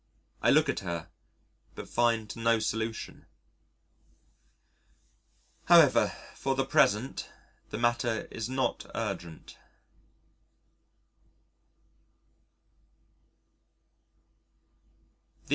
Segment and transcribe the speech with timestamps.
[0.41, 1.09] I look at her
[1.75, 3.27] but find no solution.
[5.65, 7.29] However for the present
[7.69, 9.57] the matter is not urgent.